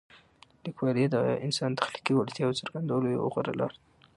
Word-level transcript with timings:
لیکوالی 0.63 1.05
د 1.11 1.15
انسان 1.45 1.69
د 1.73 1.79
تخلیقي 1.83 2.13
وړتیاوو 2.15 2.59
څرګندولو 2.59 3.13
یوه 3.15 3.27
غوره 3.33 3.53
لاره 3.59 3.75
ده. 3.77 3.81